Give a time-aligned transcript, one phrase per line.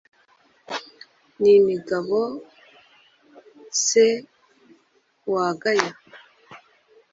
[1.39, 2.17] ni imigabo
[3.85, 4.05] se
[5.33, 5.89] wagaye